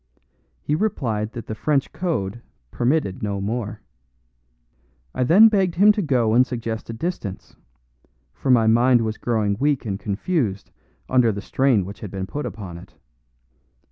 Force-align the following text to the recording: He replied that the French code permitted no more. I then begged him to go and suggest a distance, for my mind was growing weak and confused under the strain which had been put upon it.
He 0.63 0.73
replied 0.73 1.33
that 1.33 1.45
the 1.45 1.53
French 1.53 1.93
code 1.93 2.41
permitted 2.71 3.21
no 3.21 3.39
more. 3.39 3.81
I 5.13 5.23
then 5.23 5.47
begged 5.47 5.75
him 5.75 5.91
to 5.91 6.01
go 6.01 6.33
and 6.33 6.43
suggest 6.43 6.89
a 6.89 6.93
distance, 6.93 7.55
for 8.33 8.49
my 8.49 8.65
mind 8.65 9.01
was 9.01 9.19
growing 9.19 9.57
weak 9.59 9.85
and 9.85 9.99
confused 9.99 10.71
under 11.07 11.31
the 11.31 11.39
strain 11.39 11.85
which 11.85 11.99
had 11.99 12.09
been 12.09 12.25
put 12.25 12.47
upon 12.47 12.79
it. 12.79 12.95